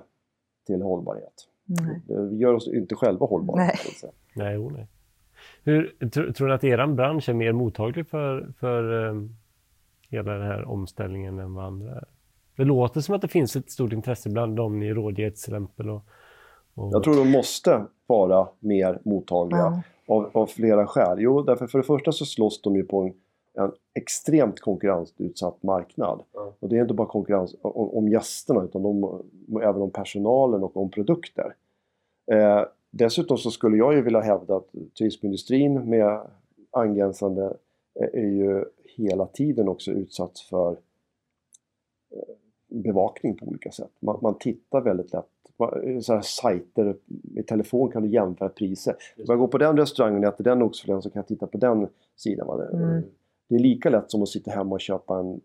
[0.66, 1.48] till hållbarhet.
[1.64, 2.02] Nej.
[2.06, 3.56] Det gör oss inte själva hållbara.
[3.56, 3.76] Nej,
[4.34, 4.86] nej, oh, nej.
[5.64, 9.36] Hur, tror, tror du att er bransch är mer mottaglig för, för um,
[10.08, 12.04] hela den här omställningen än vad andra är?
[12.56, 15.90] Det låter som att det finns ett stort intresse bland dem ni rådger till exempel
[15.90, 16.02] och...
[16.92, 20.14] Jag tror de måste vara mer mottagliga ja.
[20.14, 21.16] av, av, flera skäl.
[21.20, 23.14] Jo, därför för det första så slåss de ju på en,
[23.64, 26.22] en extremt konkurrensutsatt marknad.
[26.32, 26.52] Ja.
[26.60, 29.22] Och det är inte bara konkurrens om, om gästerna utan de,
[29.62, 31.54] även om personalen och om produkter.
[32.32, 36.20] Eh, dessutom så skulle jag ju vilja hävda att turismindustrin med
[36.70, 37.56] angränsande
[38.12, 40.70] är ju hela tiden också utsatt för
[42.10, 42.34] eh,
[42.68, 43.92] bevakning på olika sätt.
[44.00, 45.37] Man, man tittar väldigt lätt
[46.02, 46.96] så här sajter,
[47.34, 48.96] i telefon kan du jämföra priser.
[49.16, 51.58] Om jag går på den restaurangen och äter den oxfilén så kan jag titta på
[51.58, 52.60] den sidan.
[52.72, 53.02] Mm.
[53.48, 55.40] Det är lika lätt som att sitta hemma och köpa en,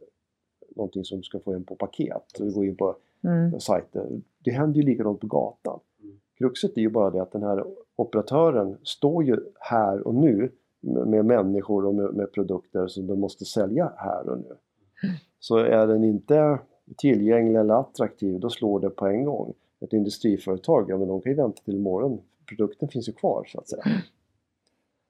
[0.76, 2.24] någonting som du ska få in på paket.
[2.38, 3.60] Du går in på mm.
[3.60, 4.22] sajter.
[4.44, 5.80] Det händer ju likadant på gatan.
[6.04, 6.16] Mm.
[6.38, 7.64] Kruxet är ju bara det att den här
[7.96, 13.46] operatören står ju här och nu med människor och med, med produkter som de måste
[13.46, 14.56] sälja här och nu.
[15.04, 15.16] Mm.
[15.40, 16.60] Så är den inte
[16.98, 21.32] tillgänglig eller attraktiv, då slår det på en gång ett industriföretag, ja men de kan
[21.32, 22.22] ju vänta till imorgon.
[22.48, 23.84] Produkten finns ju kvar så att säga.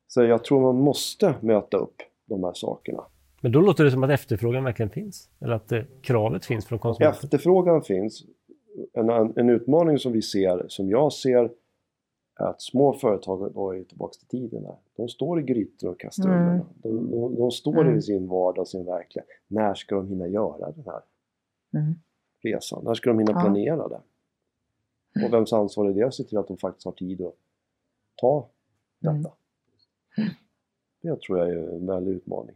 [0.07, 3.03] Så jag tror man måste möta upp de här sakerna.
[3.41, 5.29] Men då låter det som att efterfrågan verkligen finns?
[5.39, 7.23] Eller att det, eh, kravet finns från konsumenten?
[7.23, 8.23] Efterfrågan finns.
[8.93, 11.51] En, en utmaning som vi ser, som jag ser,
[12.39, 15.99] är att små företag, då är tillbaka till tiden där, de står i grytor och
[15.99, 16.51] kastrullerna.
[16.51, 16.65] Mm.
[16.75, 17.97] De, de, de, står mm.
[17.97, 19.27] i sin vardag, sin verklighet.
[19.47, 21.01] När ska de hinna göra den här
[21.73, 21.95] mm.
[22.43, 22.83] resan?
[22.83, 23.41] När ska de hinna ja.
[23.41, 24.01] planera det?
[25.26, 27.34] Och vems ansvar är det att se till att de faktiskt har tid att
[28.15, 28.49] ta
[28.99, 29.12] detta?
[29.12, 29.32] Mm.
[31.02, 32.56] Det tror jag är en väldig utmaning.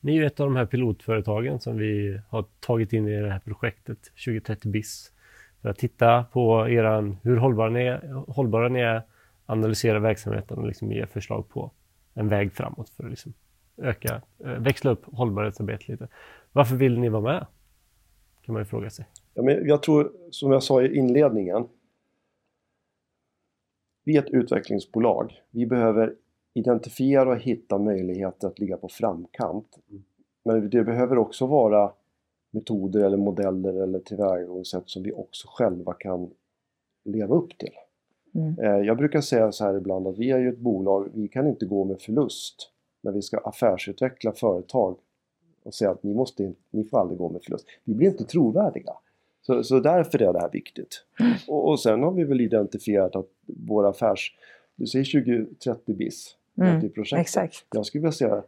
[0.00, 3.30] Ni är ju ett av de här pilotföretagen som vi har tagit in i det
[3.30, 5.12] här projektet 2030 BIS
[5.62, 9.02] för att titta på eran, hur hållbara ni är, hållbara ni är
[9.46, 11.70] analysera verksamheten och liksom ge förslag på
[12.14, 13.34] en väg framåt för att liksom
[13.76, 16.08] öka, eh, växla upp hållbarhetsarbetet lite.
[16.52, 17.46] Varför vill ni vara med?
[18.42, 19.06] Kan man ju fråga sig.
[19.34, 21.68] Ja, men jag tror, som jag sa i inledningen,
[24.04, 25.42] vi är ett utvecklingsbolag.
[25.50, 26.16] Vi behöver
[26.54, 29.78] identifiera och hitta möjligheter att ligga på framkant.
[30.44, 31.92] Men det behöver också vara
[32.50, 36.30] metoder eller modeller eller tillvägagångssätt som vi också själva kan
[37.04, 37.72] leva upp till.
[38.34, 38.58] Mm.
[38.58, 41.46] Eh, Jag brukar säga så här ibland att vi är ju ett bolag, vi kan
[41.46, 44.98] inte gå med förlust när vi ska affärsutveckla företag
[45.62, 47.66] och säga att ni, måste, ni får aldrig gå med förlust.
[47.84, 48.92] Vi blir inte trovärdiga.
[49.42, 51.04] Så, så därför är det här viktigt.
[51.48, 54.36] Och, och sen har vi väl identifierat att våra affärs...
[54.76, 57.20] Du säger 2030 bis, Mm.
[57.20, 57.66] Exakt.
[57.74, 58.42] Jag skulle vilja säga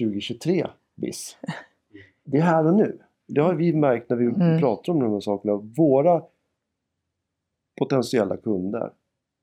[0.00, 1.36] 2023 bis.
[2.24, 2.98] Det är här och nu.
[3.26, 4.60] Det har vi märkt när vi Mm.
[4.60, 5.54] pratar om de här sakerna.
[5.56, 6.22] Våra
[7.78, 8.92] potentiella kunder,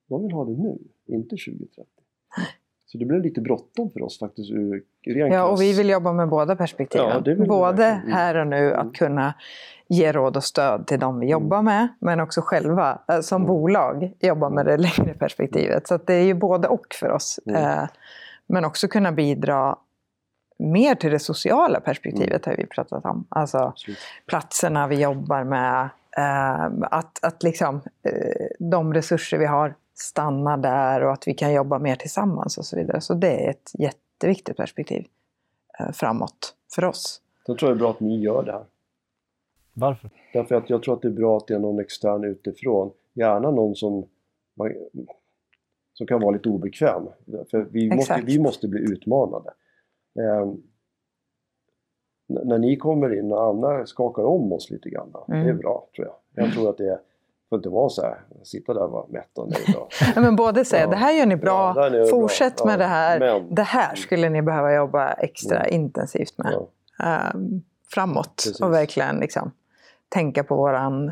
[0.08, 1.84] de vill ha det nu, inte 2030.
[2.91, 6.30] Så det blir lite bråttom för oss faktiskt ur Ja, och vi vill jobba med
[6.30, 7.23] båda perspektiven.
[7.26, 7.86] Ja, Både.
[7.86, 8.12] Mm.
[8.12, 8.88] här och nu Mm.
[8.88, 9.34] att kunna
[9.88, 13.47] ge råd och stöd till de vi jobbar med, men också själva eh, som Mm.
[13.47, 15.88] bolag jobba med det längre perspektivet.
[15.88, 17.39] Så att det är ju både och för oss.
[17.45, 17.63] Mm.
[17.63, 17.88] Eh,
[18.50, 19.76] Men också kunna bidra
[20.60, 23.26] mer till det sociala perspektivet har vi pratat om.
[23.30, 23.97] Alltså Absolut.
[24.28, 27.82] platserna vi jobbar med, eh, att, att liksom,
[28.60, 32.75] de resurser vi har stannar där och att vi kan jobba mer tillsammans och så
[32.75, 33.01] vidare.
[33.01, 35.07] Så det är ett jätteviktigt perspektiv
[35.79, 37.21] eh, framåt för oss.
[37.45, 38.65] Sen tror jag det är bra att ni gör det här.
[39.73, 40.10] Varför?
[40.33, 42.91] Därför att jag tror att det är bra att det är någon extern utifrån.
[43.13, 44.05] Gärna någon som,
[44.55, 44.73] man,
[45.93, 47.03] som kan vara lite obekväm.
[47.51, 48.23] För vi, måste, Exakt.
[48.23, 49.53] vi måste bli utmanade.
[50.19, 50.53] Eh,
[52.27, 55.12] när ni kommer in och Anna skakar om oss lite grann.
[55.27, 55.57] Det är Mm.
[55.57, 56.45] bra tror jag.
[56.45, 56.99] Jag tror att det
[57.49, 58.17] får inte vara så här.
[58.43, 59.75] Sitta där och vara mätt och nöjd.
[60.15, 60.89] Ja, men både säga Ja.
[60.89, 62.10] det här gör ni bra, Ja, det här är bra.
[62.10, 63.19] fortsätt med Ja, det här.
[63.19, 65.81] men- Det här skulle ni behöva jobba extra Mm.
[65.81, 66.53] intensivt med.
[66.53, 67.05] Ja.
[67.05, 67.62] ehm,
[67.93, 68.62] framåt Precis.
[68.62, 69.51] och verkligen liksom,
[70.10, 71.12] tänka på våran,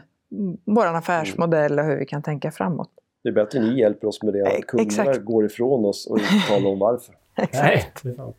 [0.65, 2.89] våran affärsmodell och hur vi kan tänka framåt.
[3.23, 5.25] Det är bättre ni hjälper oss med det än Eh, att kunderna exakt.
[5.25, 7.15] går ifrån oss och inte talar om varför.
[7.53, 8.37] Nej, är sant.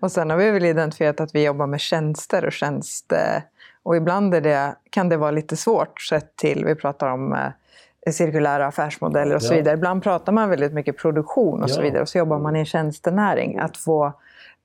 [0.00, 3.42] Och sen har vi väl identifierat att vi jobbar med tjänster och tjänster.
[3.82, 8.12] Och ibland är det, kan det vara lite svårt sett till, vi pratar om eh,
[8.12, 9.56] cirkulära affärsmodeller och så Ja.
[9.56, 9.74] vidare.
[9.74, 11.84] Ibland pratar man väldigt mycket produktion och så Ja.
[11.84, 12.02] vidare.
[12.02, 13.58] Och så jobbar man i en tjänstenäring.
[13.58, 14.12] Att få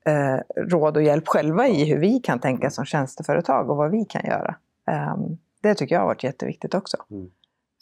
[0.04, 4.04] eh, råd och hjälp själva i hur vi kan tänka som tjänsteföretag och vad vi
[4.04, 4.54] kan göra.
[4.86, 6.96] Ehm, det tycker jag har varit jätteviktigt också.
[7.10, 7.30] Mm.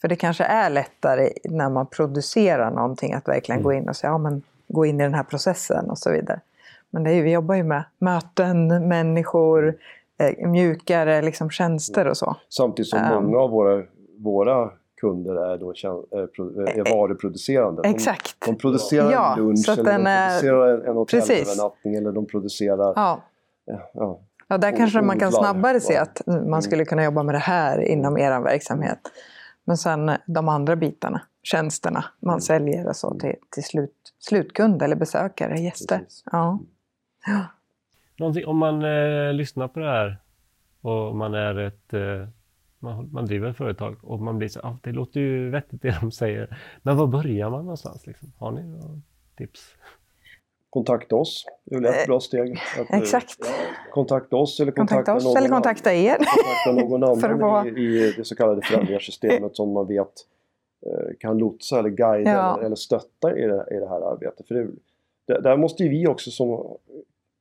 [0.00, 3.64] För det kanske är lättare när man producerar någonting att verkligen Mm.
[3.64, 6.40] gå in och säga, ja men gå in i den här processen och så vidare.
[6.90, 9.74] Men det är ju, vi jobbar ju med möten, människor,
[10.18, 12.36] eh, mjukare liksom tjänster och så.
[12.48, 13.24] Samtidigt som Ehm.
[13.24, 13.82] många av våra,
[14.18, 17.82] våra kunder är, då, tjän- är, pro- är varuproducerande.
[17.82, 18.36] De, Exakt.
[18.46, 22.92] de producerar Ja, lunch eller de är- producerar en, hotellövernattning eller de producerar...
[22.96, 23.20] Ja.
[23.64, 23.90] Ja,
[24.48, 24.58] ja.
[24.58, 26.00] Där Och kanske man kan snabbare se va?
[26.00, 28.98] att mm, man skulle kunna jobba med det här inom er verksamhet.
[29.64, 32.40] Men sen eh, de andra bitarna, tjänsterna man Mm.
[32.40, 35.98] säljer och så till, till slut, slutkund eller besökare, gäster.
[35.98, 36.22] Precis.
[36.32, 36.58] Ja.
[37.26, 37.40] ja.
[38.18, 40.16] Någonting, om man eh, lyssnar på det här
[40.80, 42.28] och man är ett eh,
[42.78, 45.98] man, man driver ett företag och man blir så ah, det låter ju vettigt det
[46.00, 46.58] de säger.
[46.82, 48.06] Men var börjar man någonstans?
[48.06, 48.32] Liksom?
[48.38, 49.00] Har ni några
[49.36, 49.60] tips?
[50.70, 51.46] Kontakta oss.
[51.64, 52.58] Det är väl ett bra steg.
[52.80, 53.36] Att, eh, Exakt.
[53.92, 56.16] Kontakta oss eller kontakta, Kontakta oss någon eller kontakta er.
[56.16, 57.70] Kontakta någon För att annan vara- i,
[58.08, 60.12] i det så kallade främjarsystemet som man vet
[60.86, 62.54] eh, kan lotsa eller guida Ja.
[62.54, 64.48] eller, eller stötta i det, i det här arbetet.
[64.48, 64.68] För det,
[65.26, 66.76] det, där måste ju vi också som,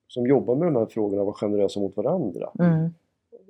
[0.08, 2.50] som jobbar med de här frågorna vara generösa mot varandra.
[2.60, 2.90] Mm.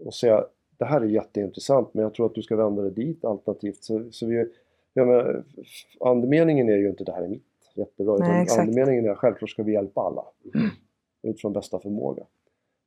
[0.06, 0.46] och säga
[0.78, 3.84] det här är jätteintressant men jag tror att du ska vända dig dit alternativt.
[3.84, 4.46] Så, så vi,
[4.94, 5.44] jag menar,
[6.00, 8.18] andemeningen är ju inte det här är mitt, jättebra.
[8.18, 8.60] Nej, utan exakt.
[8.60, 10.24] andemeningen är självklart ska vi hjälpa alla
[11.22, 12.24] utifrån bästa förmåga.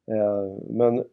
[0.07, 1.05] Eh, men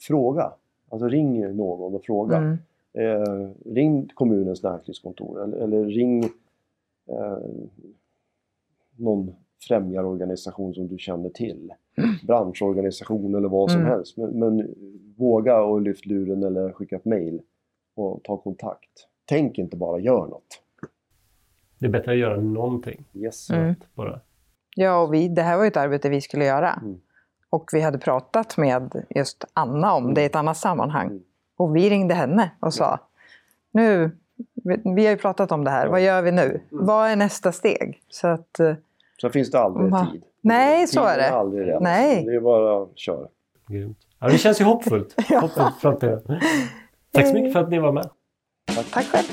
[0.00, 0.52] fråga,
[0.88, 2.36] alltså ring någon och fråga.
[2.36, 2.58] Mm.
[2.92, 6.24] Eh, ring kommunens näringslivskontor eller, eller ring
[7.06, 7.38] eh,
[8.96, 11.72] någon främjarorganisation som du känner till.
[12.26, 13.92] Branschorganisation eller vad som Mm.
[13.92, 14.16] helst.
[14.16, 14.74] Men, men
[15.16, 17.40] våga och lyft luren eller skicka ett mail
[17.96, 18.90] och ta kontakt.
[19.24, 20.62] Tänk inte bara, gör något.
[21.78, 23.04] Det är bättre att göra någonting.
[23.14, 23.50] Yes.
[23.50, 23.74] Mm.
[23.94, 24.20] Bara.
[24.76, 26.72] Ja, och vi, det här var ju ett arbete vi skulle göra.
[26.82, 27.00] Mm.
[27.50, 31.06] Och vi hade pratat med just Anna om det i ett annat sammanhang.
[31.06, 31.22] Mm.
[31.56, 32.98] Och vi ringde henne och sa,
[33.70, 34.10] nu,
[34.54, 35.90] vi, vi har ju pratat om det här, Ja.
[35.90, 36.42] vad gör vi nu?
[36.72, 36.86] Mm.
[36.86, 38.02] Vad är nästa steg?
[38.08, 38.74] Så att, eh,
[39.20, 40.08] Sen finns det aldrig Va?
[40.12, 40.22] tid.
[40.42, 41.30] Nej, så Tiden är det.
[41.30, 41.80] aldrig rätt.
[41.80, 42.24] Nej.
[42.24, 43.26] Det är bara att köra.
[43.68, 43.98] Grymt.
[44.20, 45.14] Ja, det känns ju hoppfullt.
[45.30, 45.40] Ja.
[45.40, 46.20] hoppfullt framtiden.
[47.12, 48.08] Tack så mycket för att ni var med.
[48.92, 49.26] tack själv.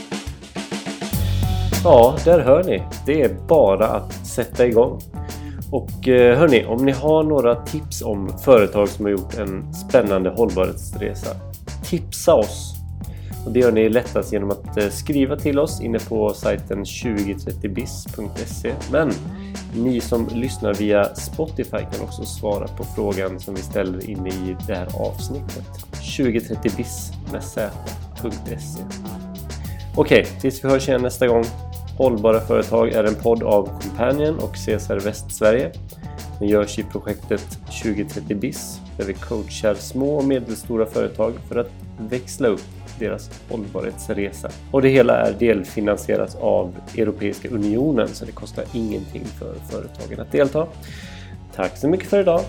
[1.83, 2.83] Ja, där hör ni.
[3.05, 4.99] Det är bara att sätta igång.
[5.71, 10.29] Och eh, hörni, om ni har några tips om företag som har gjort en spännande
[10.29, 11.29] hållbarhetsresa.
[11.89, 12.74] Tipsa oss!
[13.45, 18.73] Och det gör ni lättast genom att eh, skriva till oss inne på sajten 2030bis.se.
[18.91, 19.11] Men
[19.75, 24.57] ni som lyssnar via Spotify kan också svara på frågan som vi ställer inne i
[24.67, 25.65] det här avsnittet.
[25.91, 28.83] 2030bis med z.se.
[29.95, 31.43] Okej, tills vi hörs igen nästa gång.
[31.97, 35.71] Hållbara företag är en podd av Companion och CSR Västsverige.
[36.39, 41.71] Den görs i projektet 2030 BIS där vi coachar små och medelstora företag för att
[41.99, 44.49] växla upp deras hållbarhetsresa.
[44.71, 50.31] Och det hela är delfinansierat av Europeiska Unionen så det kostar ingenting för företagen att
[50.31, 50.67] delta.
[51.55, 52.41] Tack så mycket för idag!